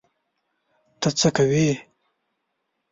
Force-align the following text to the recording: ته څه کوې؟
ته 1.01 1.07
څه 1.19 1.29
کوې؟ 1.37 1.67